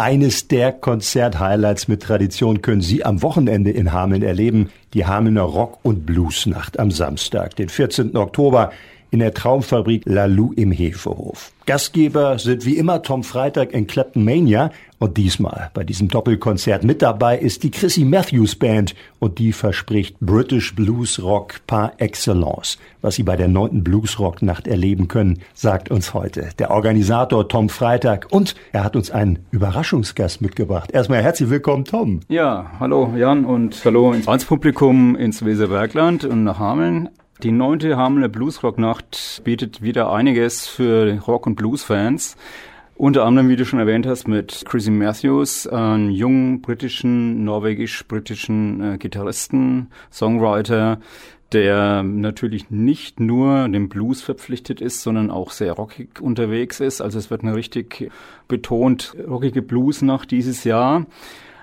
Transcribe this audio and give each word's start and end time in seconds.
Eines 0.00 0.48
der 0.48 0.72
Konzert-Highlights 0.72 1.86
mit 1.86 2.02
Tradition 2.02 2.62
können 2.62 2.80
Sie 2.80 3.04
am 3.04 3.20
Wochenende 3.20 3.70
in 3.70 3.92
Hameln 3.92 4.22
erleben. 4.22 4.70
Die 4.94 5.04
Hamelner 5.04 5.42
Rock- 5.42 5.80
und 5.82 6.06
Bluesnacht 6.06 6.78
am 6.78 6.90
Samstag, 6.90 7.54
den 7.56 7.68
14. 7.68 8.16
Oktober 8.16 8.72
in 9.10 9.18
der 9.20 9.34
Traumfabrik 9.34 10.02
Lalou 10.06 10.52
im 10.52 10.72
Hefehof. 10.72 11.52
Gastgeber 11.66 12.38
sind 12.38 12.64
wie 12.64 12.76
immer 12.76 13.02
Tom 13.02 13.22
Freitag 13.22 13.72
in 13.72 13.86
Clapton 13.86 14.24
Mania 14.24 14.70
und 14.98 15.16
diesmal 15.16 15.70
bei 15.72 15.84
diesem 15.84 16.08
Doppelkonzert 16.08 16.84
mit 16.84 17.00
dabei 17.00 17.38
ist 17.38 17.62
die 17.62 17.70
Chrissy 17.70 18.04
Matthews 18.04 18.56
Band 18.56 18.94
und 19.18 19.38
die 19.38 19.52
verspricht 19.52 20.18
British 20.20 20.74
Blues 20.74 21.22
Rock 21.22 21.60
par 21.66 21.92
excellence. 21.98 22.76
Was 23.02 23.14
Sie 23.14 23.22
bei 23.22 23.36
der 23.36 23.48
neunten 23.48 23.84
Blues 23.84 24.18
Rock 24.18 24.42
Nacht 24.42 24.66
erleben 24.66 25.06
können, 25.08 25.38
sagt 25.54 25.90
uns 25.90 26.12
heute 26.12 26.48
der 26.58 26.70
Organisator 26.70 27.48
Tom 27.48 27.68
Freitag 27.68 28.26
und 28.30 28.56
er 28.72 28.82
hat 28.82 28.96
uns 28.96 29.10
einen 29.10 29.38
Überraschungsgast 29.52 30.42
mitgebracht. 30.42 30.90
Erstmal 30.90 31.22
herzlich 31.22 31.50
willkommen, 31.50 31.84
Tom. 31.84 32.20
Ja, 32.28 32.72
hallo 32.80 33.14
Jan 33.16 33.44
und 33.44 33.80
hallo 33.84 34.12
ins 34.12 34.44
Publikum 34.44 35.14
ins 35.14 35.44
Weserbergland 35.44 36.24
und 36.24 36.44
nach 36.44 36.58
Hameln. 36.58 37.10
Die 37.42 37.52
neunte 37.52 37.96
Hamelner 37.96 38.28
Bluesrock-Nacht 38.28 39.40
bietet 39.44 39.80
wieder 39.80 40.12
einiges 40.12 40.66
für 40.66 41.18
Rock- 41.26 41.46
und 41.46 41.54
Blues-Fans. 41.54 42.36
Unter 42.96 43.24
anderem, 43.24 43.48
wie 43.48 43.56
du 43.56 43.64
schon 43.64 43.78
erwähnt 43.78 44.06
hast, 44.06 44.28
mit 44.28 44.64
Chrissy 44.66 44.90
Matthews, 44.90 45.66
einem 45.66 46.10
jungen 46.10 46.60
britischen, 46.60 47.44
norwegisch-britischen 47.44 48.82
äh, 48.82 48.98
Gitarristen, 48.98 49.88
Songwriter, 50.12 51.00
der 51.52 52.02
natürlich 52.02 52.70
nicht 52.70 53.20
nur 53.20 53.66
dem 53.70 53.88
Blues 53.88 54.20
verpflichtet 54.20 54.82
ist, 54.82 55.00
sondern 55.00 55.30
auch 55.30 55.50
sehr 55.50 55.72
rockig 55.72 56.20
unterwegs 56.20 56.78
ist. 56.80 57.00
Also 57.00 57.18
es 57.18 57.30
wird 57.30 57.42
eine 57.42 57.54
richtig 57.54 58.10
betont 58.48 59.16
rockige 59.26 59.62
Blues-Nacht 59.62 60.30
dieses 60.30 60.64
Jahr 60.64 61.06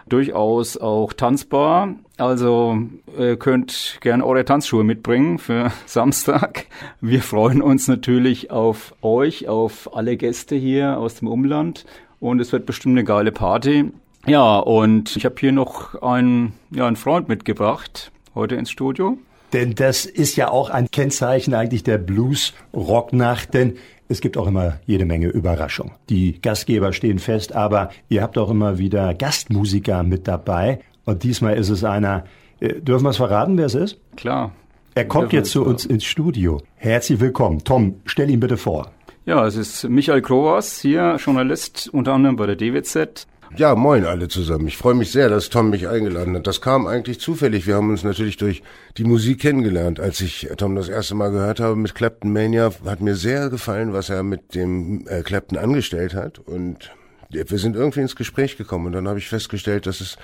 durchaus 0.09 0.77
auch 0.77 1.13
tanzbar. 1.13 1.95
Also 2.17 2.80
ihr 3.17 3.38
könnt 3.38 3.97
gerne 4.02 4.25
eure 4.25 4.45
Tanzschuhe 4.45 4.83
mitbringen 4.83 5.38
für 5.38 5.72
Samstag. 5.86 6.66
Wir 7.02 7.22
freuen 7.22 7.61
uns 7.61 7.88
natürlich 7.88 8.52
auf 8.52 8.95
euch, 9.02 9.47
auf 9.47 9.95
alle 9.95 10.17
Gäste 10.17 10.55
hier 10.55 10.97
aus 10.97 11.16
dem 11.16 11.27
Umland 11.27 11.86
und 12.19 12.39
es 12.39 12.52
wird 12.52 12.66
bestimmt 12.66 12.94
eine 12.94 13.03
geile 13.03 13.31
Party. 13.31 13.91
Ja, 14.25 14.58
und 14.58 15.16
ich 15.16 15.25
habe 15.25 15.36
hier 15.39 15.52
noch 15.52 16.02
einen, 16.02 16.53
ja, 16.71 16.86
einen 16.88 16.95
Freund 16.95 17.30
mitgebracht 17.30 18.11
heute 18.36 18.55
ins 18.55 18.69
Studio. 18.69 19.17
Denn 19.53 19.76
das 19.76 20.06
ist 20.06 20.36
ja 20.36 20.50
auch 20.50 20.70
ein 20.70 20.92
Kennzeichen 20.92 21.53
eigentlich 21.53 21.84
der 21.84 21.98
Blues-Rocknacht, 21.98 23.54
denn 23.54 23.78
es 24.09 24.22
gibt 24.22 24.38
auch 24.38 24.48
immer 24.48 24.80
jede 24.86 25.06
Menge 25.06 25.28
Überraschung. 25.28 25.92
Die 26.09 26.42
Gastgeber 26.42 26.94
stehen 26.94 27.20
fest, 27.20 27.54
aber 27.54 27.89
ihr 28.09 28.22
habt 28.22 28.38
auch 28.38 28.50
immer 28.50 28.78
wieder 28.78 29.14
Gastmusiker 29.14 30.04
mit 30.04 30.28
dabei. 30.28 30.80
Und 31.06 31.23
diesmal 31.23 31.58
ist 31.58 31.70
es 31.70 31.84
einer, 31.84 32.26
äh, 32.59 32.73
dürfen 32.81 33.06
wir 33.06 33.09
es 33.12 33.17
verraten, 33.17 33.58
wer 33.58 33.66
es 33.66 33.76
ist? 33.76 33.98
Klar. 34.16 34.52
Er 34.95 35.06
kommt 35.06 35.31
jetzt 35.31 35.52
zu 35.52 35.64
uns 35.64 35.86
ins 35.86 36.06
Studio. 36.06 36.61
Herzlich 36.76 37.20
willkommen. 37.20 37.64
Tom, 37.64 38.02
stell 38.06 38.30
ihn 38.30 38.39
bitte 38.39 38.58
vor. 38.58 38.92
Ja, 39.26 39.45
es 39.45 39.56
ist 39.56 39.88
Michael 39.89 40.22
Kroas, 40.22 40.80
hier 40.80 41.17
Journalist 41.20 41.89
unter 41.92 42.14
anderem 42.14 42.36
bei 42.36 42.48
der 42.48 42.56
DWZ. 42.56 43.28
Ja, 43.56 43.76
moin 43.76 44.06
alle 44.06 44.28
zusammen. 44.28 44.67
Ich 44.67 44.78
freue 44.78 44.94
mich 44.94 45.12
sehr, 45.12 45.30
dass 45.30 45.50
Tom 45.50 45.70
mich 45.70 45.88
eingeladen 45.88 46.36
hat. 46.36 46.48
Das 46.48 46.62
kam 46.62 46.86
eigentlich 46.86 47.20
zufällig. 47.20 47.66
Wir 47.66 47.76
haben 47.76 47.89
uns 47.89 48.04
natürlich 48.04 48.38
durch 48.38 48.62
die 48.98 49.04
Musik 49.04 49.42
kennengelernt. 49.42 50.00
Als 50.00 50.22
ich 50.22 50.50
Tom 50.58 50.76
das 50.76 50.89
erste 50.89 51.16
Mal 51.16 51.31
gehört 51.31 51.59
habe 51.59 51.76
mit 51.76 51.95
Clapton 51.95 52.34
Mania, 52.34 52.72
hat 52.86 53.02
mir 53.02 53.16
sehr 53.16 53.50
gefallen, 53.50 53.94
was 53.94 54.09
er 54.09 54.23
mit 54.23 54.54
dem 54.54 55.08
äh, 55.08 55.22
Clapton 55.22 55.58
angestellt 55.58 56.14
hat. 56.14 56.39
Und 56.39 56.92
wir 57.30 57.45
sind 57.58 57.76
irgendwie 57.76 58.02
ins 58.02 58.16
Gespräch 58.16 58.58
gekommen. 58.58 58.88
Und 58.88 58.92
dann 58.92 59.08
habe 59.08 59.20
ich 59.20 59.28
festgestellt, 59.28 59.86
dass 59.86 60.02
es 60.02 60.17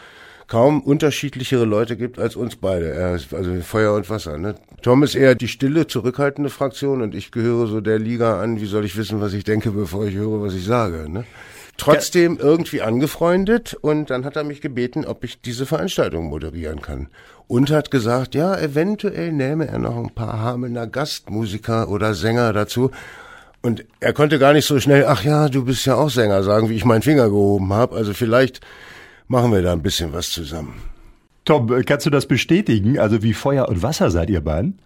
kaum 0.48 0.82
unterschiedlichere 0.82 1.66
Leute 1.66 1.98
gibt 1.98 2.20
als 2.20 2.36
uns 2.36 2.58
beide. 2.58 2.96
Also 3.32 3.62
Feuer 3.62 3.94
und 3.94 4.10
Wasser. 4.10 4.38
Ne? 4.38 4.56
Tom 4.82 5.02
ist 5.04 5.16
eher 5.16 5.36
die 5.36 5.48
stille, 5.48 5.88
zurückhaltende 5.88 6.50
Fraktion 6.50 7.02
und 7.02 7.16
ich 7.16 7.32
gehöre 7.32 7.68
so 7.68 7.82
der 7.82 8.00
Liga 8.00 8.42
an. 8.42 8.60
Wie 8.60 8.66
soll 8.66 8.86
ich 8.86 8.98
wissen, 8.98 9.22
was 9.22 9.34
ich 9.34 9.44
denke, 9.44 9.72
bevor 9.72 10.06
ich 10.06 10.16
höre, 10.16 10.42
was 10.42 10.54
ich 10.54 10.66
sage? 10.66 11.10
Ne? 11.10 11.26
Trotzdem 11.78 12.38
irgendwie 12.40 12.82
angefreundet 12.82 13.74
und 13.74 14.10
dann 14.10 14.26
hat 14.26 14.36
er 14.36 14.44
mich 14.44 14.62
gebeten, 14.62 15.06
ob 15.06 15.24
ich 15.24 15.42
diese 15.42 15.66
Veranstaltung 15.66 16.26
moderieren 16.26 16.82
kann. 16.82 17.08
Und 17.48 17.72
hat 17.72 17.92
gesagt, 17.92 18.36
ja, 18.36 18.58
eventuell 18.58 19.32
nähme 19.32 19.68
er 19.68 19.80
noch 19.80 19.98
ein 19.98 20.12
paar 20.12 20.40
Hamelner 20.40 20.88
Gastmusiker 20.88 21.90
oder 21.90 22.14
Sänger 22.14 22.54
dazu. 22.54 22.92
Und 23.62 23.86
er 24.00 24.14
konnte 24.14 24.40
gar 24.40 24.54
nicht 24.54 24.66
so 24.66 24.80
schnell, 24.80 25.06
ach 25.06 25.24
ja, 25.24 25.50
du 25.50 25.66
bist 25.66 25.86
ja 25.86 25.96
auch 25.96 26.10
Sänger, 26.10 26.44
sagen, 26.44 26.70
wie 26.70 26.76
ich 26.76 26.86
meinen 26.86 27.02
Finger 27.02 27.30
gehoben 27.30 27.74
habe. 27.74 27.96
Also 27.96 28.14
vielleicht 28.14 28.62
machen 29.28 29.52
wir 29.52 29.62
da 29.62 29.74
ein 29.74 29.82
bisschen 29.82 30.14
was 30.14 30.32
zusammen. 30.32 30.82
Tom, 31.46 31.68
kannst 31.86 32.06
du 32.06 32.10
das 32.10 32.26
bestätigen? 32.26 32.98
Also 33.00 33.24
wie 33.24 33.34
Feuer 33.34 33.68
und 33.68 33.84
Wasser 33.84 34.10
seid 34.10 34.30
ihr 34.30 34.42
beiden? 34.42 34.80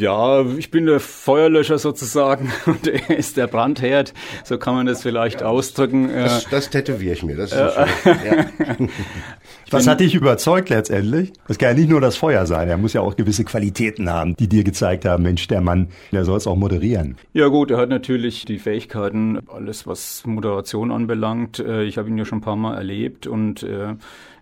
Ja, 0.00 0.46
ich 0.56 0.70
bin 0.70 0.86
der 0.86 0.98
Feuerlöscher 0.98 1.78
sozusagen 1.78 2.50
und 2.66 2.86
er 2.86 3.18
ist 3.18 3.36
der 3.36 3.46
Brandherd. 3.46 4.14
So 4.44 4.56
kann 4.56 4.74
man 4.74 4.86
das 4.86 5.02
vielleicht 5.02 5.42
ausdrücken. 5.42 6.10
Das, 6.12 6.48
das 6.48 6.70
tätowiere 6.70 7.12
ich 7.12 7.22
mir. 7.22 7.36
Das 7.36 7.52
ist 7.52 7.58
ja. 7.58 7.86
ja. 8.06 8.46
Was 9.70 9.86
hat 9.86 10.00
dich 10.00 10.14
überzeugt 10.14 10.70
letztendlich? 10.70 11.32
Das 11.46 11.58
kann 11.58 11.68
ja 11.70 11.74
nicht 11.74 11.90
nur 11.90 12.00
das 12.00 12.16
Feuer 12.16 12.46
sein. 12.46 12.68
Er 12.68 12.78
muss 12.78 12.94
ja 12.94 13.02
auch 13.02 13.14
gewisse 13.14 13.44
Qualitäten 13.44 14.08
haben, 14.08 14.34
die 14.36 14.48
dir 14.48 14.64
gezeigt 14.64 15.04
haben, 15.04 15.22
Mensch, 15.22 15.46
der 15.48 15.60
Mann, 15.60 15.88
der 16.12 16.24
soll 16.24 16.38
es 16.38 16.46
auch 16.46 16.56
moderieren. 16.56 17.16
Ja 17.34 17.48
gut, 17.48 17.70
er 17.70 17.76
hat 17.76 17.90
natürlich 17.90 18.46
die 18.46 18.58
Fähigkeiten, 18.58 19.38
alles 19.48 19.86
was 19.86 20.24
Moderation 20.24 20.90
anbelangt. 20.90 21.58
Äh, 21.58 21.84
ich 21.84 21.98
habe 21.98 22.08
ihn 22.08 22.16
ja 22.16 22.24
schon 22.24 22.38
ein 22.38 22.42
paar 22.42 22.56
Mal 22.56 22.76
erlebt 22.76 23.26
und 23.26 23.62
äh, 23.62 23.94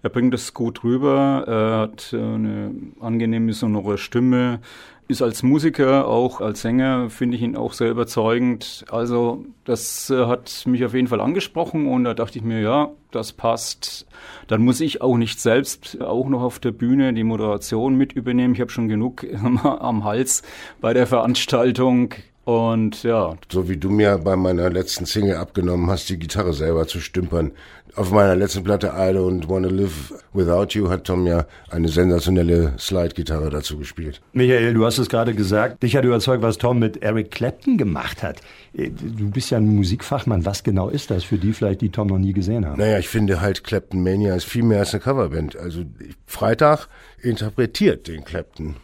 er 0.03 0.11
bringt 0.11 0.35
das 0.35 0.55
gut 0.55 0.85
rüber. 0.85 1.45
Er 1.47 1.79
hat 1.81 2.11
eine 2.13 2.73
angenehme, 3.01 3.53
sonore 3.53 3.99
Stimme 3.99 4.61
ist 5.09 5.23
als 5.23 5.43
Musiker, 5.43 6.07
auch 6.07 6.43
als 6.43 6.61
Sänger, 6.61 7.09
finde 7.09 7.37
ich 7.39 7.43
ihn 7.43 7.57
auch 7.57 7.73
sehr 7.73 7.91
überzeugend. 7.91 8.85
Also 8.91 9.47
das 9.65 10.11
äh, 10.11 10.27
hat 10.27 10.65
mich 10.67 10.85
auf 10.85 10.93
jeden 10.93 11.09
Fall 11.09 11.23
angesprochen 11.23 11.87
und 11.87 12.05
da 12.05 12.13
dachte 12.13 12.39
ich 12.39 12.45
mir, 12.45 12.61
ja, 12.61 12.91
das 13.11 13.33
passt. 13.33 14.07
Dann 14.49 14.63
muss 14.63 14.83
ich 14.83 15.01
auch 15.01 15.17
nicht 15.17 15.41
selbst 15.41 16.03
auch 16.03 16.29
noch 16.29 16.43
auf 16.43 16.59
der 16.59 16.73
Bühne 16.73 17.15
die 17.15 17.25
Moderation 17.25 17.95
mit 17.95 18.13
übernehmen. 18.13 18.55
Ich 18.55 18.61
habe 18.61 18.71
schon 18.71 18.89
genug 18.89 19.25
am 19.65 20.05
Hals 20.05 20.43
bei 20.83 20.93
der 20.93 21.07
Veranstaltung. 21.07 22.13
Und 22.49 23.03
ja. 23.03 23.37
So 23.53 23.69
wie 23.69 23.77
du 23.77 23.91
mir 23.91 24.17
bei 24.17 24.35
meiner 24.35 24.71
letzten 24.71 25.05
Single 25.05 25.37
abgenommen 25.37 25.91
hast, 25.91 26.09
die 26.09 26.19
Gitarre 26.19 26.55
selber 26.55 26.87
zu 26.87 26.99
stümpern. 26.99 27.53
Auf 27.95 28.11
meiner 28.11 28.35
letzten 28.37 28.65
Platte 28.65 28.87
I 28.87 29.13
Don't 29.15 29.51
Wanna 29.51 29.69
Live 29.69 30.15
Without 30.33 30.69
You 30.71 30.89
hat 30.89 31.05
Tom 31.05 31.27
ja 31.27 31.45
eine 31.69 31.89
sensationelle 31.89 32.73
Slide-Gitarre 32.79 33.51
dazu 33.51 33.77
gespielt. 33.77 34.23
Michael, 34.33 34.73
du 34.73 34.87
hast 34.87 34.97
es 34.97 35.11
gerade 35.11 35.35
gesagt. 35.35 35.83
Dich 35.83 35.95
hat 35.95 36.07
überzeugt, 36.07 36.43
was 36.43 36.57
Tom 36.57 36.79
mit 36.79 37.03
Eric 37.03 37.33
Clapton 37.33 37.77
gemacht 37.77 38.23
hat. 38.23 38.41
Äh, 38.73 38.89
du 38.93 39.31
bist 39.31 39.51
ja 39.51 39.59
ein 39.59 39.67
Musikfachmann. 39.77 40.47
Was 40.47 40.63
genau 40.63 40.89
ist 40.89 41.11
das 41.11 41.25
für 41.25 41.37
die 41.37 41.53
vielleicht, 41.53 41.83
die 41.83 41.91
Tom 41.91 42.09
noch 42.09 42.19
nie 42.19 42.33
gesehen 42.33 42.65
haben? 42.65 42.79
Naja, 42.79 42.99
ich 42.99 43.09
finde 43.09 43.43
halt 43.43 43.63
Clapton 43.63 44.03
Mania 44.03 44.35
ist 44.35 44.47
viel 44.47 44.63
mehr 44.63 44.79
als 44.79 44.95
eine 44.95 45.03
Coverband. 45.03 45.55
Also 45.59 45.83
Freitag 46.25 46.89
interpretiert 47.21 48.09
den 48.09 48.25
Clapton. 48.25 48.77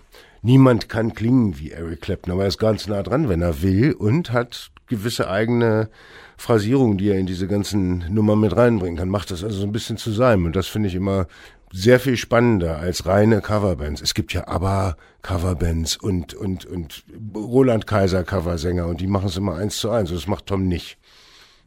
Niemand 0.45 0.91
kann 0.91 1.15
klingen 1.15 1.59
wie 1.59 1.71
Eric 1.71 2.03
Clapton, 2.03 2.31
aber 2.31 2.43
er 2.43 2.49
ist 2.49 2.59
ganz 2.59 2.87
nah 2.87 3.03
dran, 3.03 3.31
wenn 3.31 3.41
er 3.41 3.63
will 3.63 3.95
und 3.95 4.31
hat 4.31 4.71
gewisse 4.87 5.31
eigene 5.31 5.89
Phrasierungen, 6.37 6.99
die 6.99 7.09
er 7.09 7.19
in 7.19 7.25
diese 7.25 7.49
ganzen 7.49 8.05
Nummern 8.13 8.41
mit 8.41 8.55
reinbringen 8.55 8.99
kann. 8.99 9.09
Macht 9.09 9.31
das 9.31 9.43
also 9.43 9.61
so 9.61 9.67
ein 9.67 9.73
bisschen 9.73 9.97
zu 9.97 10.11
seinem 10.13 10.45
und 10.45 10.55
das 10.55 10.67
finde 10.67 10.91
ich 10.91 10.97
immer 10.97 11.29
sehr 11.73 11.99
viel 11.99 12.19
spannender 12.19 12.77
als 12.77 13.07
reine 13.07 13.41
Coverbands. 13.41 14.03
Es 14.03 14.13
gibt 14.13 14.35
ja 14.35 14.47
aber 14.47 14.99
Coverbands 15.23 15.97
und, 15.97 16.35
und, 16.35 16.67
und 16.67 17.05
Roland 17.35 17.87
Kaiser 17.87 18.23
Coversänger 18.23 18.87
und 18.87 19.01
die 19.01 19.07
machen 19.07 19.29
es 19.29 19.39
immer 19.39 19.55
eins 19.55 19.79
zu 19.79 19.89
eins. 19.89 20.11
Das 20.11 20.27
macht 20.27 20.45
Tom 20.45 20.69
nicht. 20.69 20.99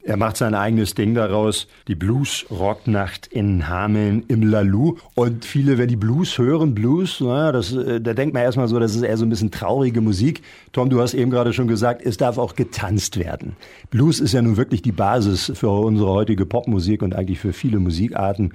Er 0.07 0.15
macht 0.15 0.37
sein 0.37 0.55
eigenes 0.55 0.93
Ding 0.93 1.15
daraus, 1.15 1.67
die 1.89 1.95
Blues-Rocknacht 1.95 3.27
in 3.27 3.67
Hameln 3.67 4.23
im 4.29 4.41
Lalou. 4.41 4.95
Und 5.15 5.43
viele, 5.43 5.77
wenn 5.77 5.89
die 5.89 5.97
Blues 5.97 6.37
hören, 6.37 6.73
Blues, 6.73 7.19
naja, 7.19 7.51
das, 7.51 7.73
äh, 7.73 7.99
da 7.99 8.13
denkt 8.13 8.33
man 8.33 8.43
erstmal 8.43 8.69
so, 8.69 8.79
das 8.79 8.95
ist 8.95 9.01
eher 9.01 9.17
so 9.17 9.25
ein 9.25 9.29
bisschen 9.29 9.51
traurige 9.51 9.99
Musik. 9.99 10.43
Tom, 10.71 10.89
du 10.89 11.01
hast 11.01 11.13
eben 11.13 11.29
gerade 11.29 11.51
schon 11.51 11.67
gesagt, 11.67 12.05
es 12.05 12.15
darf 12.15 12.37
auch 12.37 12.55
getanzt 12.55 13.19
werden. 13.19 13.57
Blues 13.89 14.21
ist 14.21 14.31
ja 14.31 14.41
nun 14.41 14.55
wirklich 14.55 14.81
die 14.81 14.93
Basis 14.93 15.51
für 15.53 15.71
unsere 15.71 16.09
heutige 16.09 16.45
Popmusik 16.45 17.01
und 17.01 17.13
eigentlich 17.13 17.39
für 17.39 17.51
viele 17.51 17.79
Musikarten. 17.79 18.53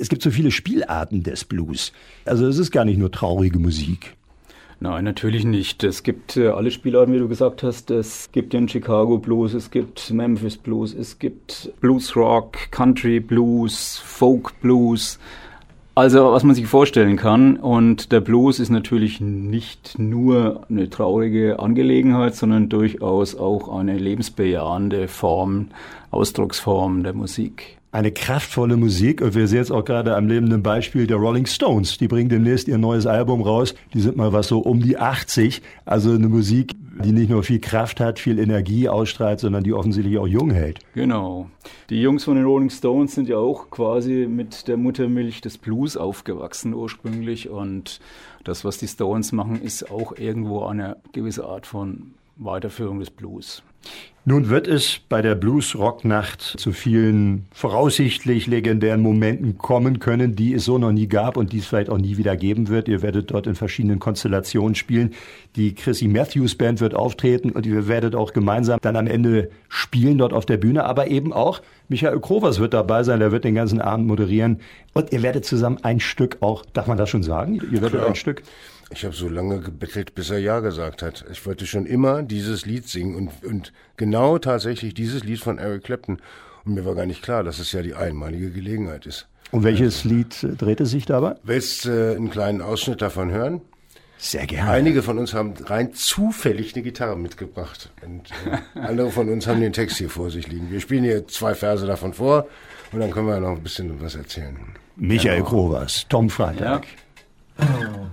Es 0.00 0.08
gibt 0.08 0.22
so 0.22 0.32
viele 0.32 0.50
Spielarten 0.50 1.22
des 1.22 1.44
Blues. 1.44 1.92
Also 2.24 2.48
es 2.48 2.58
ist 2.58 2.72
gar 2.72 2.84
nicht 2.84 2.98
nur 2.98 3.12
traurige 3.12 3.60
Musik. 3.60 4.17
Nein, 4.80 5.04
natürlich 5.04 5.44
nicht. 5.44 5.82
Es 5.82 6.04
gibt 6.04 6.36
äh, 6.36 6.48
alle 6.48 6.70
Spielarten, 6.70 7.12
wie 7.12 7.18
du 7.18 7.26
gesagt 7.26 7.64
hast. 7.64 7.90
Es 7.90 8.30
gibt 8.30 8.52
den 8.52 8.68
Chicago 8.68 9.18
Blues, 9.18 9.52
es 9.54 9.72
gibt 9.72 10.10
Memphis 10.12 10.56
Blues, 10.56 10.94
es 10.94 11.18
gibt 11.18 11.72
Blues 11.80 12.14
Rock, 12.14 12.70
Country 12.70 13.18
Blues, 13.18 13.98
Folk 13.98 14.60
Blues. 14.60 15.18
Also, 15.98 16.30
was 16.30 16.44
man 16.44 16.54
sich 16.54 16.68
vorstellen 16.68 17.16
kann. 17.16 17.56
Und 17.56 18.12
der 18.12 18.20
Blues 18.20 18.60
ist 18.60 18.68
natürlich 18.68 19.20
nicht 19.20 19.98
nur 19.98 20.60
eine 20.70 20.88
traurige 20.88 21.58
Angelegenheit, 21.58 22.36
sondern 22.36 22.68
durchaus 22.68 23.34
auch 23.34 23.76
eine 23.76 23.98
lebensbejahende 23.98 25.08
Form, 25.08 25.70
Ausdrucksform 26.12 27.02
der 27.02 27.14
Musik. 27.14 27.78
eine 27.90 28.12
kraftvolle 28.12 28.76
Musik 28.76 29.22
und 29.22 29.34
wir 29.34 29.48
sehen 29.48 29.58
jetzt 29.58 29.72
auch 29.72 29.84
gerade 29.84 30.14
am 30.14 30.28
lebenden 30.28 30.62
Beispiel 30.62 31.06
der 31.06 31.16
Rolling 31.16 31.46
Stones. 31.46 31.98
Die 31.98 32.06
bringen 32.06 32.28
demnächst 32.28 32.68
ihr 32.68 32.78
neues 32.78 33.06
Album 33.06 33.42
raus. 33.42 33.74
Die 33.94 34.00
sind 34.00 34.16
mal 34.16 34.32
was 34.32 34.46
so 34.46 34.58
um 34.60 34.80
die 34.80 34.98
80. 34.98 35.62
Also 35.86 36.12
eine 36.12 36.28
Musik, 36.28 36.74
die 37.04 37.12
nicht 37.12 37.30
nur 37.30 37.42
viel 37.42 37.60
Kraft 37.60 38.00
hat, 38.00 38.18
viel 38.18 38.38
Energie 38.38 38.88
ausstrahlt, 38.88 39.40
sondern 39.40 39.64
die 39.64 39.72
offensichtlich 39.72 40.18
auch 40.18 40.26
jung 40.26 40.50
hält. 40.50 40.80
Genau. 40.94 41.48
Die 41.90 42.00
Jungs 42.00 42.24
von 42.24 42.36
den 42.36 42.44
Rolling 42.44 42.70
Stones 42.70 43.14
sind 43.14 43.28
ja 43.28 43.38
auch 43.38 43.70
quasi 43.70 44.26
mit 44.28 44.68
der 44.68 44.76
Muttermilch 44.76 45.40
des 45.40 45.58
Blues 45.58 45.96
aufgewachsen 45.96 46.74
ursprünglich 46.74 47.48
und 47.48 48.00
das, 48.44 48.64
was 48.64 48.78
die 48.78 48.88
Stones 48.88 49.32
machen, 49.32 49.60
ist 49.60 49.90
auch 49.90 50.16
irgendwo 50.16 50.64
eine 50.64 50.96
gewisse 51.12 51.44
Art 51.46 51.66
von 51.66 52.14
Weiterführung 52.36 53.00
des 53.00 53.10
Blues. 53.10 53.62
Nun 54.28 54.50
wird 54.50 54.68
es 54.68 55.00
bei 55.08 55.22
der 55.22 55.34
Blues-Rock-Nacht 55.34 56.42
zu 56.42 56.72
vielen 56.72 57.46
voraussichtlich 57.50 58.46
legendären 58.46 59.00
Momenten 59.00 59.56
kommen 59.56 60.00
können, 60.00 60.36
die 60.36 60.52
es 60.52 60.66
so 60.66 60.76
noch 60.76 60.92
nie 60.92 61.06
gab 61.06 61.38
und 61.38 61.54
die 61.54 61.60
es 61.60 61.66
vielleicht 61.66 61.88
auch 61.88 61.96
nie 61.96 62.18
wieder 62.18 62.36
geben 62.36 62.68
wird. 62.68 62.88
Ihr 62.88 63.00
werdet 63.00 63.30
dort 63.30 63.46
in 63.46 63.54
verschiedenen 63.54 64.00
Konstellationen 64.00 64.74
spielen. 64.74 65.14
Die 65.56 65.74
Chrissy 65.74 66.08
Matthews 66.08 66.56
Band 66.56 66.82
wird 66.82 66.94
auftreten 66.94 67.52
und 67.52 67.64
ihr 67.64 67.88
werdet 67.88 68.14
auch 68.14 68.34
gemeinsam 68.34 68.78
dann 68.82 68.96
am 68.96 69.06
Ende 69.06 69.48
spielen 69.70 70.18
dort 70.18 70.34
auf 70.34 70.44
der 70.44 70.58
Bühne, 70.58 70.84
aber 70.84 71.06
eben 71.06 71.32
auch 71.32 71.62
Michael 71.88 72.20
Krovers 72.20 72.58
wird 72.58 72.74
dabei 72.74 73.04
sein, 73.04 73.20
der 73.20 73.32
wird 73.32 73.44
den 73.44 73.54
ganzen 73.54 73.80
Abend 73.80 74.06
moderieren 74.06 74.60
und 74.92 75.10
ihr 75.10 75.22
werdet 75.22 75.46
zusammen 75.46 75.78
ein 75.84 76.00
Stück 76.00 76.36
auch, 76.40 76.66
darf 76.74 76.86
man 76.86 76.98
das 76.98 77.08
schon 77.08 77.22
sagen? 77.22 77.62
Ihr 77.72 77.80
werdet 77.80 77.92
Klar. 77.92 78.08
ein 78.08 78.14
Stück 78.14 78.42
ich 78.90 79.04
habe 79.04 79.14
so 79.14 79.28
lange 79.28 79.60
gebettelt, 79.60 80.14
bis 80.14 80.30
er 80.30 80.38
Ja 80.38 80.60
gesagt 80.60 81.02
hat. 81.02 81.24
Ich 81.30 81.44
wollte 81.46 81.66
schon 81.66 81.86
immer 81.86 82.22
dieses 82.22 82.64
Lied 82.64 82.88
singen 82.88 83.14
und, 83.14 83.44
und 83.44 83.72
genau 83.96 84.38
tatsächlich 84.38 84.94
dieses 84.94 85.24
Lied 85.24 85.40
von 85.40 85.58
Eric 85.58 85.84
Clapton. 85.84 86.18
Und 86.64 86.74
mir 86.74 86.84
war 86.84 86.94
gar 86.94 87.06
nicht 87.06 87.22
klar, 87.22 87.44
dass 87.44 87.58
es 87.58 87.72
ja 87.72 87.82
die 87.82 87.94
einmalige 87.94 88.50
Gelegenheit 88.50 89.06
ist. 89.06 89.28
Und 89.50 89.62
welches 89.62 90.04
also, 90.04 90.08
Lied 90.08 90.42
äh, 90.42 90.56
drehte 90.56 90.86
sich 90.86 91.06
dabei? 91.06 91.36
Willst 91.42 91.84
du 91.84 91.90
äh, 91.90 92.16
einen 92.16 92.30
kleinen 92.30 92.60
Ausschnitt 92.60 93.02
davon 93.02 93.30
hören? 93.30 93.60
Sehr 94.18 94.46
gerne. 94.46 94.70
Einige 94.70 95.02
von 95.02 95.16
uns 95.18 95.32
haben 95.32 95.54
rein 95.64 95.94
zufällig 95.94 96.74
eine 96.74 96.82
Gitarre 96.82 97.16
mitgebracht. 97.16 97.90
Und 98.04 98.30
äh, 98.46 98.78
andere 98.80 99.10
von 99.10 99.28
uns 99.28 99.46
haben 99.46 99.60
den 99.60 99.72
Text 99.72 99.98
hier 99.98 100.10
vor 100.10 100.30
sich 100.30 100.48
liegen. 100.48 100.70
Wir 100.70 100.80
spielen 100.80 101.04
hier 101.04 101.26
zwei 101.28 101.54
Verse 101.54 101.86
davon 101.86 102.14
vor 102.14 102.48
und 102.92 103.00
dann 103.00 103.10
können 103.10 103.28
wir 103.28 103.38
noch 103.38 103.56
ein 103.56 103.62
bisschen 103.62 104.00
was 104.02 104.16
erzählen. 104.16 104.56
Michael 104.96 105.38
genau. 105.38 105.48
Grovers, 105.48 106.06
Tom 106.08 106.28
Freitag. 106.28 106.86
Ja. 107.58 108.07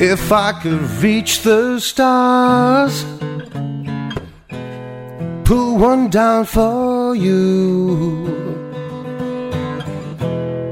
If 0.00 0.32
I 0.32 0.52
could 0.62 0.82
reach 1.02 1.40
the 1.42 1.80
stars, 1.80 3.04
pull 5.44 5.78
one 5.78 6.10
down 6.10 6.44
for 6.44 7.16
you, 7.16 8.26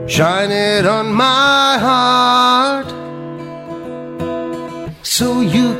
shine 0.06 0.50
it 0.50 0.84
on 0.84 1.14
my 1.14 1.78
heart 1.78 2.55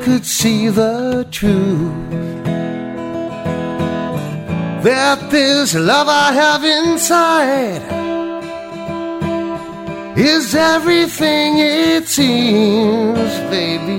could 0.06 0.24
see 0.24 0.68
the 0.68 1.26
truth. 1.32 2.10
That 4.84 5.18
this 5.32 5.74
love 5.74 6.06
I 6.08 6.30
have 6.42 6.62
inside 6.62 7.82
is 10.16 10.54
everything 10.54 11.58
it 11.58 12.06
seems, 12.06 13.32
baby. 13.50 13.98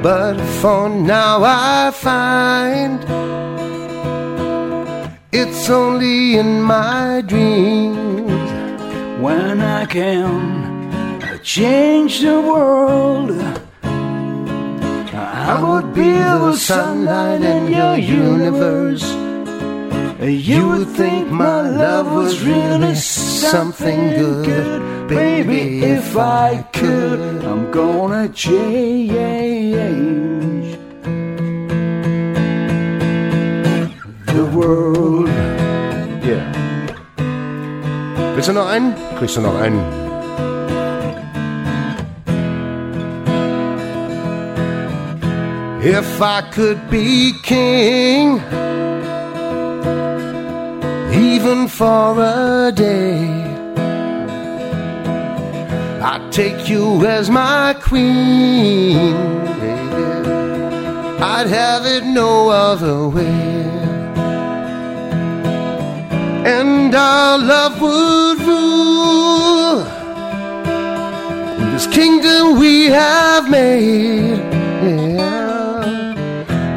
But 0.00 0.36
for 0.60 0.88
now 0.88 1.42
I 1.42 1.90
find 1.90 3.00
it's 5.32 5.68
only 5.68 6.36
in 6.36 6.62
my 6.62 7.20
dreams 7.26 8.48
when 9.20 9.60
I 9.60 9.86
can 9.86 11.40
change 11.42 12.20
the 12.20 12.40
world 12.40 13.61
I 15.34 15.62
would 15.62 15.94
be 15.94 16.12
the 16.12 16.54
sunlight 16.54 17.40
in 17.40 17.72
your 17.72 17.96
universe. 17.96 19.02
You 20.20 20.68
would 20.68 20.88
think 20.88 21.30
my 21.30 21.62
love 21.62 22.12
was 22.12 22.44
really 22.44 22.94
something 22.94 24.10
good. 24.10 25.08
Baby, 25.08 25.84
if 25.84 26.18
I 26.18 26.62
could, 26.74 27.42
I'm 27.44 27.70
gonna 27.70 28.28
change 28.28 29.12
the 34.26 34.44
world. 34.52 35.28
Yeah. 36.22 36.44
Willst 38.34 38.48
du 38.48 38.52
noch 38.52 38.68
einen? 38.68 38.94
Kriegst 39.16 39.36
du 39.36 39.40
noch 39.40 39.58
einen? 39.58 40.11
If 45.84 46.22
I 46.22 46.42
could 46.42 46.88
be 46.88 47.32
king, 47.42 48.36
even 51.12 51.66
for 51.66 52.22
a 52.22 52.70
day, 52.72 53.26
I'd 56.00 56.30
take 56.30 56.68
you 56.68 57.04
as 57.04 57.28
my 57.30 57.74
queen. 57.80 59.16
I'd 61.20 61.48
have 61.48 61.84
it 61.84 62.04
no 62.04 62.48
other 62.48 63.08
way. 63.08 63.64
And 66.46 66.94
our 66.94 67.38
love 67.38 67.80
would 67.80 68.38
rule 68.46 69.78
this 71.72 71.88
kingdom 71.88 72.60
we 72.60 72.86
have 72.86 73.50
made. 73.50 74.38
Yeah. 74.84 75.51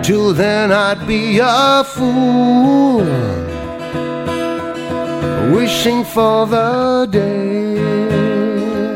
Till 0.05 0.33
then, 0.35 0.71
I'd 0.71 1.07
be 1.07 1.39
a 1.41 1.83
fool, 1.83 3.03
wishing 5.51 6.03
for 6.03 6.45
the 6.45 7.07
day 7.09 7.73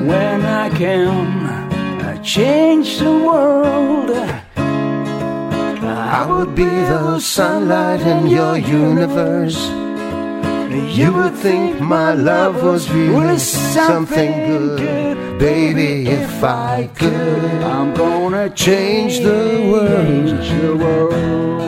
when 0.05 0.45
I 0.45 0.69
can 0.69 1.09
change 2.21 2.99
the 2.99 3.11
world. 3.11 4.11
I 6.15 6.27
would 6.29 6.53
be 6.53 6.65
the 6.65 7.19
sunlight 7.19 8.01
in 8.01 8.27
your 8.27 8.55
universe. 8.59 9.88
You 10.69 11.13
would 11.13 11.33
think 11.33 11.81
my 11.81 12.13
love 12.13 12.61
was 12.61 12.91
really 12.91 13.39
something 13.39 14.31
good. 14.77 15.39
Baby, 15.39 16.07
if 16.07 16.43
I 16.43 16.89
could, 16.93 17.63
I'm 17.63 17.95
gonna 17.95 18.51
change 18.51 19.19
the 19.19 19.67
world. 19.71 20.27
The 20.61 20.75
world. 20.75 21.59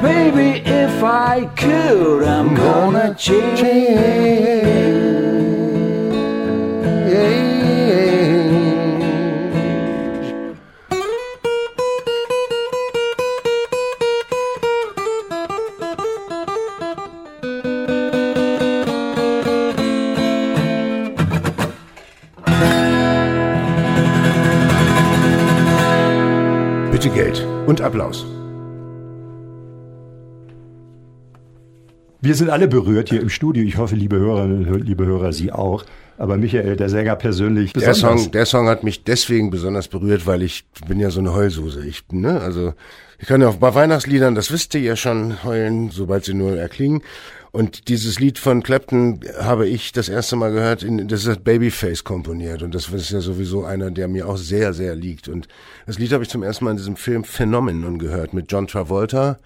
Baby, 0.00 0.62
if 0.64 1.02
I 1.04 1.44
could, 1.56 2.22
I'm 2.22 2.54
gonna 2.54 3.14
change. 3.14 4.77
Applaus. 27.88 28.26
Wir 32.20 32.34
sind 32.34 32.50
alle 32.50 32.68
berührt 32.68 33.08
hier 33.08 33.22
im 33.22 33.30
Studio. 33.30 33.64
Ich 33.64 33.78
hoffe, 33.78 33.94
liebe 33.94 34.18
Hörerinnen 34.18 34.82
liebe 34.84 35.06
Hörer, 35.06 35.32
Sie 35.32 35.52
auch. 35.52 35.84
Aber 36.18 36.36
Michael, 36.36 36.76
der 36.76 36.90
Sänger 36.90 37.16
persönlich. 37.16 37.72
Der 37.72 37.94
Song, 37.94 38.30
der 38.32 38.44
Song 38.44 38.68
hat 38.68 38.82
mich 38.84 39.04
deswegen 39.04 39.50
besonders 39.50 39.88
berührt, 39.88 40.26
weil 40.26 40.42
ich 40.42 40.66
bin 40.86 41.00
ja 41.00 41.10
so 41.10 41.20
eine 41.20 41.32
Heulsuse. 41.32 41.86
Ich, 41.86 42.02
ne, 42.10 42.40
also 42.40 42.74
ich 43.18 43.26
kann 43.26 43.40
ja 43.40 43.48
auch 43.48 43.56
bei 43.56 43.74
Weihnachtsliedern, 43.74 44.34
das 44.34 44.52
wisst 44.52 44.74
ihr 44.74 44.80
ja 44.80 44.96
schon, 44.96 45.42
heulen, 45.44 45.90
sobald 45.90 46.24
sie 46.24 46.34
nur 46.34 46.58
erklingen. 46.58 47.02
Und 47.50 47.88
dieses 47.88 48.20
Lied 48.20 48.38
von 48.38 48.62
Clapton 48.62 49.20
habe 49.40 49.66
ich 49.66 49.92
das 49.92 50.08
erste 50.08 50.36
Mal 50.36 50.52
gehört, 50.52 50.82
in, 50.82 51.08
das 51.08 51.24
ist 51.24 51.44
Babyface 51.44 52.04
komponiert. 52.04 52.62
Und 52.62 52.74
das 52.74 52.88
ist 52.88 53.10
ja 53.10 53.20
sowieso 53.20 53.64
einer, 53.64 53.90
der 53.90 54.08
mir 54.08 54.28
auch 54.28 54.36
sehr, 54.36 54.74
sehr 54.74 54.94
liegt. 54.94 55.28
Und 55.28 55.48
das 55.86 55.98
Lied 55.98 56.12
habe 56.12 56.24
ich 56.24 56.30
zum 56.30 56.42
ersten 56.42 56.64
Mal 56.64 56.72
in 56.72 56.76
diesem 56.76 56.96
Film 56.96 57.24
Phenomenon 57.24 57.98
gehört 57.98 58.34
mit 58.34 58.52
John 58.52 58.66
Travolta 58.66 59.38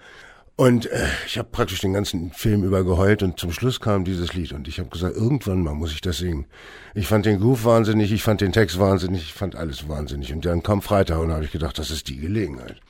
Und 0.55 0.85
äh, 0.87 1.07
ich 1.25 1.37
habe 1.37 1.49
praktisch 1.51 1.79
den 1.79 1.93
ganzen 1.93 2.31
Film 2.31 2.63
über 2.63 2.83
geheult 2.83 3.23
und 3.23 3.39
zum 3.39 3.51
Schluss 3.51 3.79
kam 3.79 4.03
dieses 4.03 4.33
Lied 4.33 4.51
und 4.51 4.67
ich 4.67 4.79
habe 4.79 4.89
gesagt, 4.89 5.15
irgendwann 5.15 5.63
mal 5.63 5.73
muss 5.73 5.93
ich 5.93 6.01
das 6.01 6.17
singen. 6.17 6.45
Ich 6.93 7.07
fand 7.07 7.25
den 7.25 7.39
Groove 7.39 7.65
wahnsinnig, 7.65 8.11
ich 8.11 8.21
fand 8.21 8.41
den 8.41 8.51
Text 8.51 8.77
wahnsinnig, 8.79 9.23
ich 9.23 9.33
fand 9.33 9.55
alles 9.55 9.87
wahnsinnig. 9.89 10.31
Und 10.33 10.45
dann 10.45 10.61
kam 10.61 10.81
Freitag 10.81 11.19
und 11.19 11.31
habe 11.31 11.45
ich 11.45 11.51
gedacht, 11.51 11.79
das 11.79 11.89
ist 11.89 12.07
die 12.09 12.17
Gelegenheit. 12.17 12.81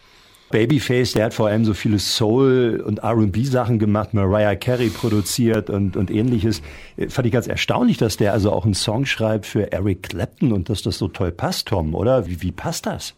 Babyface, 0.54 1.14
der 1.14 1.26
hat 1.26 1.34
vor 1.34 1.48
allem 1.48 1.66
so 1.66 1.74
viele 1.74 1.98
Soul- 1.98 2.84
und 2.86 3.00
R&B-Sachen 3.00 3.80
gemacht, 3.80 4.14
Mariah 4.14 4.56
Carey 4.56 4.90
produziert 4.90 5.72
und, 5.72 5.98
und 5.98 6.12
ähnliches. 6.12 6.62
Äh, 6.96 7.10
fand 7.10 7.26
ich 7.26 7.34
ganz 7.34 7.48
erstaunlich, 7.48 7.98
dass 7.98 8.18
der 8.18 8.34
also 8.34 8.52
auch 8.52 8.64
einen 8.64 8.76
Song 8.76 9.08
schreibt 9.08 9.48
für 9.48 9.72
Eric 9.72 10.04
Clapton 10.04 10.52
und 10.52 10.70
dass 10.70 10.84
das 10.84 11.00
so 11.00 11.08
toll 11.08 11.32
passt, 11.32 11.70
Tom, 11.70 11.96
oder? 11.96 12.28
Wie, 12.28 12.44
wie 12.44 12.52
passt 12.52 12.86
das? 12.86 13.16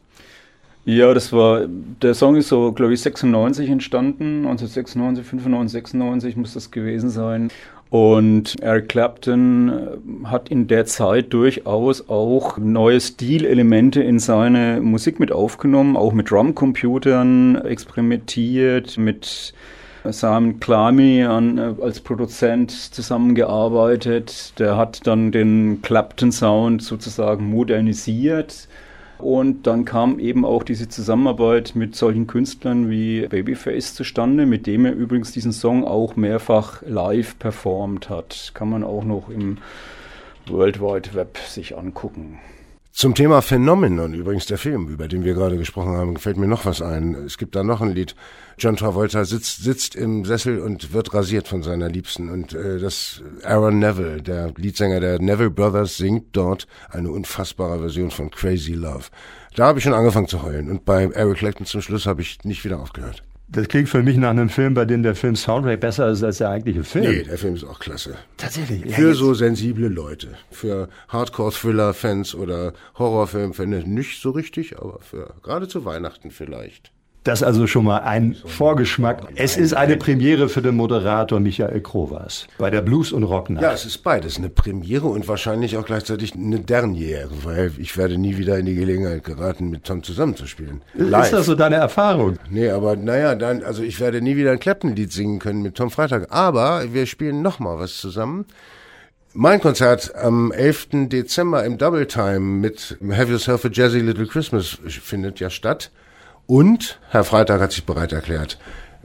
Ja, 0.86 1.14
das 1.14 1.34
war, 1.34 1.66
der 1.68 2.14
Song 2.14 2.38
ist 2.38 2.48
so, 2.48 2.72
glaube 2.72 2.94
ich, 2.94 3.02
96 3.02 3.70
entstanden, 3.70 4.46
1996, 4.46 5.26
95, 5.26 5.72
96 5.74 6.36
muss 6.38 6.54
das 6.54 6.72
gewesen 6.72 7.10
sein. 7.10 7.50
Und 7.96 8.62
Eric 8.62 8.90
Clapton 8.90 9.70
äh, 9.70 10.28
hat 10.28 10.50
in 10.50 10.68
der 10.68 10.86
Zeit 10.86 11.32
durchaus 11.32 12.10
auch 12.10 12.58
neue 12.58 13.00
Stilelemente 13.00 14.04
in 14.04 14.20
seine 14.20 14.82
Musik 14.82 15.18
mit 15.22 15.32
aufgenommen, 15.32 15.96
auch 15.96 16.12
mit 16.12 16.30
Drumcomputern 16.30 17.56
experimentiert, 17.64 18.98
mit 18.98 19.54
Simon 20.04 20.60
Clamy 20.60 21.24
an, 21.24 21.58
äh, 21.58 21.74
als 21.82 22.02
Produzent 22.02 22.72
zusammengearbeitet. 22.72 24.60
Der 24.60 24.76
hat 24.76 25.08
dann 25.08 25.32
den 25.32 25.82
Clapton 25.82 26.34
Sound 26.34 26.84
sozusagen 26.84 27.50
modernisiert 27.50 28.68
und 29.18 29.68
dann 29.68 29.86
kam 29.86 30.20
eben 30.20 30.46
auch 30.46 30.64
diese 30.64 30.90
Zusammenarbeit 30.90 31.74
mit 31.76 31.96
solchen 31.96 32.28
Künstlern 32.28 32.90
wie 32.90 33.28
Babyface 33.28 33.94
zustande, 33.94 34.46
mit 34.46 34.68
dem 34.68 34.86
er 34.86 34.94
übrigens 34.94 35.32
diesen 35.32 35.52
Song 35.52 35.86
auch 35.86 36.16
mehrfach 36.16 36.82
live 36.86 37.40
performt 37.40 38.10
hat. 38.10 38.52
Kann 38.54 38.70
man 38.70 38.84
auch 38.84 39.04
noch 39.04 39.30
im 39.30 39.58
World 40.48 40.82
Wide 40.82 41.14
Web 41.14 41.38
sich 41.38 41.78
angucken. 41.78 42.40
Zum 42.96 43.14
Thema 43.14 43.42
Phänomenon, 43.42 44.14
übrigens 44.14 44.46
der 44.46 44.58
Film, 44.58 44.88
über 44.88 45.10
den 45.10 45.26
wir 45.26 45.34
gerade 45.34 45.58
gesprochen 45.58 45.98
haben, 45.98 46.16
fällt 46.16 46.38
mir 46.38 46.48
noch 46.48 46.64
was 46.64 46.82
ein. 46.82 47.14
Es 47.26 47.38
gibt 47.38 47.54
da 47.54 47.62
noch 47.62 47.82
ein 47.82 47.90
Lied. 47.90 48.16
John 48.58 48.78
Travolta 48.78 49.26
sitzt, 49.26 49.62
sitzt 49.62 49.96
im 49.96 50.24
Sessel 50.24 50.62
und 50.62 50.94
wird 50.94 51.14
rasiert 51.14 51.50
von 51.50 51.62
seiner 51.62 51.90
Liebsten. 51.90 52.30
Und 52.30 52.54
äh, 52.54 52.80
das 52.80 53.22
Aaron 53.44 53.80
Neville, 53.80 54.22
der 54.22 54.54
Leadsänger 54.56 55.02
der 55.02 55.20
Neville 55.20 55.50
Brothers, 55.50 55.98
singt 55.98 56.28
dort 56.38 56.68
eine 56.90 57.12
unfassbare 57.12 57.80
Version 57.80 58.12
von 58.12 58.32
Crazy 58.32 58.76
Love. 58.76 59.10
Da 59.58 59.66
habe 59.66 59.80
ich 59.80 59.84
schon 59.84 59.94
angefangen 59.94 60.30
zu 60.30 60.42
heulen. 60.42 60.72
Und 60.72 60.86
bei 60.86 61.04
Eric 61.04 61.40
Clapton 61.40 61.66
zum 61.66 61.82
Schluss 61.82 62.06
habe 62.06 62.22
ich 62.22 62.46
nicht 62.46 62.64
wieder 62.64 62.80
aufgehört. 62.80 63.24
Das 63.48 63.68
klingt 63.68 63.90
für 63.90 64.02
mich 64.02 64.18
nach 64.18 64.32
einem 64.32 64.50
Film, 64.50 64.74
bei 64.74 64.86
dem 64.86 65.04
der 65.04 65.16
Film 65.16 65.36
Soundtrack 65.36 65.80
besser 65.80 66.10
ist 66.10 66.24
als 66.24 66.40
der 66.40 66.50
eigentliche 66.50 66.84
Film. 66.84 67.12
Nee, 67.12 67.24
der 67.24 67.38
Film 67.38 67.56
ist 67.56 67.64
auch 67.64 67.80
klasse. 67.80 68.16
Tatsächlich. 68.38 68.94
Für 68.96 69.14
so 69.14 69.34
sensible 69.34 69.88
Leute. 69.88 70.30
Für 70.50 70.90
Hardcore-Thriller-Fans 71.10 72.34
oder 72.36 72.74
Horrorfilm-Fans 72.98 73.86
nicht 73.86 74.22
so 74.22 74.32
richtig, 74.32 74.78
aber 74.80 75.00
für 75.00 75.36
gerade 75.44 75.68
zu 75.68 75.86
Weihnachten 75.86 76.32
vielleicht. 76.32 76.92
Das 77.26 77.42
also 77.42 77.66
schon 77.66 77.86
mal 77.86 78.02
ein 78.02 78.36
Vorgeschmack. 78.46 79.30
Es 79.34 79.58
ist 79.58 79.74
eine 79.74 79.98
Premiere 79.98 80.48
für 80.48 80.62
den 80.62 80.76
Moderator 80.76 81.40
Michael 81.40 81.82
Krovas 81.82 82.46
bei 82.60 82.70
der 82.70 82.84
Blues- 82.84 83.12
und 83.12 83.24
Rocknacht. 83.24 83.64
Ja, 83.64 83.74
es 83.74 83.84
ist 83.84 84.04
beides. 84.04 84.38
Eine 84.38 84.50
Premiere 84.50 85.08
und 85.08 85.28
wahrscheinlich 85.28 85.76
auch 85.76 85.86
gleichzeitig 85.88 86.36
eine 86.36 86.60
Derniere, 86.60 87.32
weil 87.42 87.72
ich 87.80 87.98
werde 87.98 88.20
nie 88.20 88.38
wieder 88.38 88.60
in 88.60 88.68
die 88.68 88.76
Gelegenheit 88.76 89.24
geraten, 89.24 89.72
mit 89.72 89.86
Tom 89.86 90.04
zusammenzuspielen. 90.04 90.84
Live. 90.94 91.26
Ist 91.26 91.34
das 91.34 91.46
so 91.48 91.56
deine 91.56 91.78
Erfahrung? 91.78 92.38
Nee, 92.52 92.70
aber 92.70 92.96
naja, 92.96 93.34
dann, 93.34 93.64
also 93.64 93.82
ich 93.82 94.00
werde 94.00 94.22
nie 94.22 94.36
wieder 94.36 94.52
ein 94.52 94.60
Clapton-Lied 94.60 95.12
singen 95.12 95.40
können 95.40 95.64
mit 95.64 95.74
Tom 95.74 95.90
Freitag. 95.90 96.28
Aber 96.30 96.94
wir 96.94 97.08
spielen 97.08 97.42
nochmal 97.42 97.80
was 97.80 97.98
zusammen. 97.98 98.46
Mein 99.34 99.62
Konzert 99.62 100.14
am 100.14 100.52
11. 100.52 101.10
Dezember 101.10 101.66
im 101.66 101.80
Double 101.80 102.06
Time 102.06 102.40
mit 102.40 103.00
Have 103.10 103.32
Yourself 103.32 103.66
a 103.66 103.70
Jazzy 103.72 104.02
Little 104.02 104.28
Christmas 104.28 104.78
findet 104.88 105.40
ja 105.40 105.50
statt. 105.50 105.90
Und 106.48 107.00
Herr 107.10 107.24
Freitag 107.24 107.62
hat 107.62 107.72
sich 107.72 107.86
bereit 107.86 108.12
erklärt, 108.12 108.60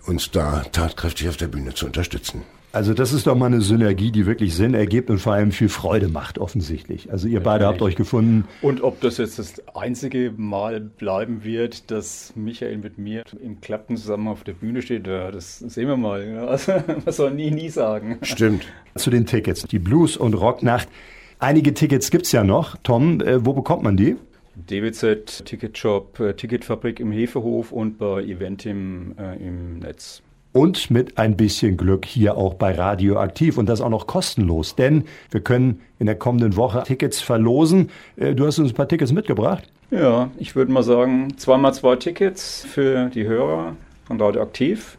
uns 0.07 0.31
da 0.31 0.63
tatkräftig 0.73 1.29
auf 1.29 1.37
der 1.37 1.49
Bühne 1.49 1.75
zu 1.75 1.87
unterstützen. 1.87 2.43
Also 2.73 2.95
das 2.95 3.13
ist 3.13 3.27
doch 3.27 3.35
mal 3.35 3.47
eine 3.47 3.63
Synergie, 3.63 4.13
die 4.13 4.27
wirklich 4.27 4.55
Sinn 4.55 4.75
ergibt 4.75 5.11
und 5.11 5.19
vor 5.19 5.33
allem 5.33 5.51
viel 5.51 5.69
Freude 5.69 6.07
macht, 6.07 6.39
offensichtlich. 6.39 7.11
Also 7.11 7.27
ihr 7.27 7.35
ja, 7.35 7.41
beide 7.41 7.67
habt 7.67 7.83
euch 7.83 7.97
gefunden. 7.97 8.47
Und 8.63 8.83
ob 8.83 9.01
das 9.01 9.19
jetzt 9.19 9.41
das 9.41 9.61
einzige 9.75 10.33
Mal 10.37 10.79
bleiben 10.79 11.43
wird, 11.43 11.91
dass 11.91 12.33
Michael 12.37 12.79
mit 12.79 12.97
mir 12.97 13.25
im 13.43 13.61
Klappen 13.61 13.97
zusammen 13.97 14.29
auf 14.29 14.45
der 14.45 14.53
Bühne 14.53 14.83
steht, 14.83 15.09
das 15.09 15.59
sehen 15.59 15.89
wir 15.89 15.97
mal. 15.97 16.47
Also, 16.47 16.73
man 17.05 17.13
soll 17.13 17.33
nie, 17.33 17.51
nie 17.51 17.71
sagen. 17.71 18.19
Stimmt. 18.23 18.65
Zu 18.95 19.11
den 19.11 19.27
Tickets. 19.27 19.63
Die 19.65 19.81
Blues- 19.81 20.17
und 20.17 20.35
Rocknacht. 20.35 20.89
Einige 21.41 21.75
Tickets 21.75 22.11
gibt's 22.13 22.31
ja 22.31 22.45
noch. 22.45 22.77
Tom, 22.85 23.21
äh, 23.21 23.45
wo 23.45 23.53
bekommt 23.53 23.83
man 23.83 23.97
die? 23.97 24.17
DWZ, 24.67 25.45
Ticketshop, 25.45 26.21
äh, 26.21 26.35
Ticketfabrik 26.35 27.01
im 27.01 27.13
Hefehof 27.13 27.73
und 27.73 27.99
bei 27.99 28.23
Eventim 28.23 29.15
äh, 29.19 29.37
im 29.37 29.79
Netz. 29.79 30.23
Und 30.53 30.91
mit 30.91 31.17
ein 31.17 31.37
bisschen 31.37 31.77
Glück 31.77 32.05
hier 32.05 32.37
auch 32.37 32.55
bei 32.55 32.73
Radioaktiv 32.73 33.57
und 33.57 33.69
das 33.69 33.81
auch 33.81 33.89
noch 33.89 34.09
kostenlos, 34.09 34.75
denn 34.75 35.05
wir 35.31 35.41
können 35.41 35.81
in 36.01 36.07
der 36.07 36.17
kommenden 36.17 36.57
Woche 36.57 36.83
Tickets 36.85 37.21
verlosen. 37.21 37.91
Äh, 38.17 38.35
du 38.35 38.47
hast 38.47 38.59
uns 38.59 38.73
ein 38.73 38.75
paar 38.75 38.89
Tickets 38.89 39.13
mitgebracht. 39.13 39.65
Ja, 39.91 40.31
ich 40.39 40.57
würde 40.57 40.73
mal 40.73 40.83
sagen, 40.83 41.37
zweimal 41.37 41.75
zwei 41.75 41.97
Tickets 41.97 42.65
für 42.69 43.11
die 43.11 43.27
Hörer 43.27 43.77
von 44.05 44.21
Radioaktiv 44.21 44.99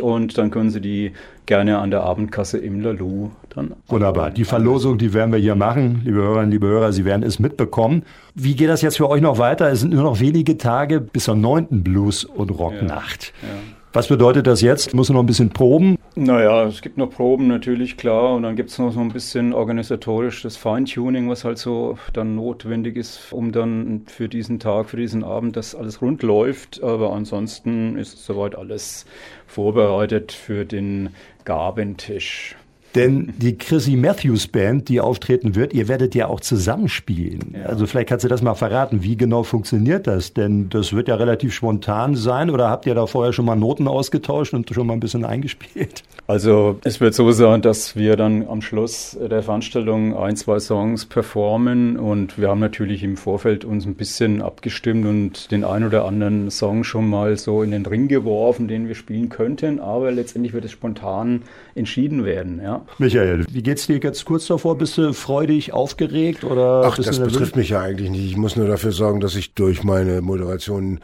und 0.00 0.38
dann 0.38 0.50
können 0.50 0.70
Sie 0.70 0.80
die 0.80 1.12
gerne 1.46 1.78
an 1.78 1.90
der 1.90 2.02
Abendkasse 2.02 2.58
im 2.58 2.80
Lalu 2.80 3.30
dann. 3.56 3.74
Wunderbar. 3.88 4.30
Die 4.30 4.44
Verlosung, 4.44 4.98
die 4.98 5.12
werden 5.12 5.32
wir 5.32 5.38
hier 5.38 5.54
machen. 5.54 6.02
Liebe 6.04 6.18
Hörerinnen, 6.18 6.50
liebe 6.50 6.66
Hörer, 6.66 6.92
Sie 6.92 7.04
werden 7.04 7.22
es 7.22 7.38
mitbekommen. 7.38 8.04
Wie 8.34 8.54
geht 8.54 8.68
das 8.68 8.82
jetzt 8.82 8.96
für 8.98 9.08
euch 9.08 9.22
noch 9.22 9.38
weiter? 9.38 9.70
Es 9.70 9.80
sind 9.80 9.92
nur 9.92 10.02
noch 10.02 10.20
wenige 10.20 10.58
Tage 10.58 11.00
bis 11.00 11.24
zur 11.24 11.36
neunten 11.36 11.82
Blues- 11.82 12.24
und 12.24 12.50
Rocknacht. 12.50 13.32
Ja, 13.42 13.48
ja. 13.48 13.54
Was 13.96 14.08
bedeutet 14.08 14.46
das 14.46 14.60
jetzt? 14.60 14.92
Muss 14.92 15.08
noch 15.08 15.20
ein 15.20 15.24
bisschen 15.24 15.48
proben? 15.48 15.96
Naja, 16.16 16.64
es 16.64 16.82
gibt 16.82 16.98
noch 16.98 17.08
Proben 17.08 17.46
natürlich, 17.46 17.96
klar. 17.96 18.34
Und 18.34 18.42
dann 18.42 18.54
gibt 18.54 18.68
es 18.68 18.78
noch 18.78 18.92
so 18.92 19.00
ein 19.00 19.10
bisschen 19.10 19.54
organisatorisches 19.54 20.58
Feintuning, 20.58 21.30
was 21.30 21.44
halt 21.44 21.56
so 21.56 21.96
dann 22.12 22.34
notwendig 22.34 22.96
ist, 22.96 23.32
um 23.32 23.52
dann 23.52 24.02
für 24.04 24.28
diesen 24.28 24.58
Tag, 24.58 24.90
für 24.90 24.98
diesen 24.98 25.24
Abend, 25.24 25.56
dass 25.56 25.74
alles 25.74 26.02
rund 26.02 26.22
läuft. 26.22 26.82
Aber 26.82 27.14
ansonsten 27.14 27.96
ist 27.96 28.22
soweit 28.22 28.54
alles 28.54 29.06
vorbereitet 29.46 30.30
für 30.30 30.66
den 30.66 31.08
Gabentisch. 31.46 32.54
Denn 32.94 33.34
die 33.36 33.58
Chrissy 33.58 33.94
Matthews 33.94 34.46
Band, 34.46 34.88
die 34.88 35.00
auftreten 35.00 35.54
wird, 35.54 35.74
ihr 35.74 35.86
werdet 35.88 36.14
ja 36.14 36.28
auch 36.28 36.40
zusammenspielen. 36.40 37.54
Ja. 37.54 37.66
Also 37.66 37.86
vielleicht 37.86 38.08
kannst 38.08 38.24
du 38.24 38.28
das 38.28 38.40
mal 38.40 38.54
verraten. 38.54 39.02
Wie 39.02 39.16
genau 39.16 39.42
funktioniert 39.42 40.06
das? 40.06 40.32
Denn 40.32 40.70
das 40.70 40.94
wird 40.94 41.08
ja 41.08 41.16
relativ 41.16 41.52
spontan 41.52 42.16
sein. 42.16 42.48
Oder 42.48 42.70
habt 42.70 42.86
ihr 42.86 42.94
da 42.94 43.06
vorher 43.06 43.34
schon 43.34 43.44
mal 43.44 43.54
Noten 43.54 43.86
ausgetauscht 43.86 44.54
und 44.54 44.72
schon 44.72 44.86
mal 44.86 44.94
ein 44.94 45.00
bisschen 45.00 45.26
eingespielt? 45.26 46.04
Also 46.26 46.80
es 46.84 47.00
wird 47.00 47.14
so 47.14 47.30
sein, 47.32 47.60
dass 47.60 47.96
wir 47.96 48.16
dann 48.16 48.48
am 48.48 48.62
Schluss 48.62 49.16
der 49.20 49.42
Veranstaltung 49.42 50.16
ein, 50.16 50.36
zwei 50.36 50.58
Songs 50.58 51.04
performen. 51.04 51.98
Und 51.98 52.38
wir 52.38 52.48
haben 52.48 52.60
natürlich 52.60 53.02
im 53.02 53.18
Vorfeld 53.18 53.66
uns 53.66 53.84
ein 53.84 53.94
bisschen 53.94 54.40
abgestimmt 54.40 55.06
und 55.06 55.50
den 55.50 55.64
ein 55.64 55.84
oder 55.84 56.06
anderen 56.06 56.50
Song 56.50 56.82
schon 56.82 57.08
mal 57.10 57.36
so 57.36 57.62
in 57.62 57.72
den 57.72 57.84
Ring 57.84 58.08
geworfen, 58.08 58.68
den 58.68 58.88
wir 58.88 58.94
spielen 58.94 59.28
könnten. 59.28 59.80
Aber 59.80 60.10
letztendlich 60.10 60.54
wird 60.54 60.64
es 60.64 60.72
spontan 60.72 61.42
entschieden 61.74 62.24
werden. 62.24 62.60
Ja. 62.62 62.85
Michael, 62.98 63.44
wie 63.50 63.62
geht's 63.62 63.86
dir 63.86 63.98
jetzt 63.98 64.24
kurz 64.24 64.46
davor? 64.46 64.78
Bist 64.78 64.98
du 64.98 65.12
freudig, 65.12 65.72
aufgeregt 65.72 66.44
oder? 66.44 66.82
Ach, 66.84 66.96
das 66.96 67.18
betrifft 67.18 67.56
mich 67.56 67.70
ja 67.70 67.80
eigentlich 67.80 68.10
nicht. 68.10 68.24
Ich 68.24 68.36
muss 68.36 68.56
nur 68.56 68.68
dafür 68.68 68.92
sorgen, 68.92 69.20
dass 69.20 69.34
ich 69.36 69.54
durch 69.54 69.84
meine 69.84 70.20
Moderation 70.20 71.00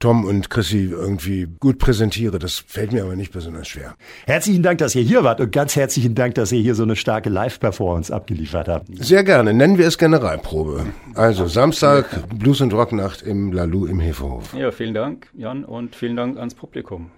Tom 0.00 0.24
und 0.24 0.48
Chrissy 0.48 0.88
irgendwie 0.90 1.46
gut 1.60 1.78
präsentiere. 1.78 2.38
Das 2.38 2.64
fällt 2.66 2.92
mir 2.92 3.04
aber 3.04 3.16
nicht 3.16 3.32
besonders 3.32 3.68
schwer. 3.68 3.96
Herzlichen 4.24 4.62
Dank, 4.62 4.78
dass 4.78 4.94
ihr 4.94 5.02
hier 5.02 5.24
wart 5.24 5.42
und 5.42 5.52
ganz 5.52 5.76
herzlichen 5.76 6.14
Dank, 6.14 6.34
dass 6.36 6.52
ihr 6.52 6.60
hier 6.60 6.74
so 6.74 6.84
eine 6.84 6.96
starke 6.96 7.28
Live-Performance 7.28 8.12
abgeliefert 8.12 8.66
habt. 8.66 8.86
Sehr 8.92 9.22
gerne. 9.24 9.52
Nennen 9.52 9.76
wir 9.76 9.86
es 9.86 9.98
Generalprobe. 9.98 10.86
Also 11.14 11.46
Samstag 11.46 12.06
Blues 12.34 12.62
und 12.62 12.72
Rocknacht 12.72 13.20
im 13.20 13.52
Lalu 13.52 13.86
im 13.86 14.00
Hefehof. 14.00 14.54
Ja, 14.54 14.70
vielen 14.70 14.94
Dank, 14.94 15.28
Jan, 15.36 15.66
und 15.66 15.94
vielen 15.94 16.16
Dank 16.16 16.38
ans 16.38 16.54
Publikum. 16.54 17.10